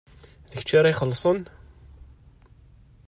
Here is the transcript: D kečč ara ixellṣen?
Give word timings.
D 0.49 0.53
kečč 0.57 0.71
ara 0.77 0.93
ixellṣen? 0.93 1.39